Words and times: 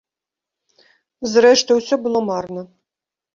Зрэшты, 1.33 1.71
усё 1.83 1.95
было 2.07 2.19
марна. 2.31 2.61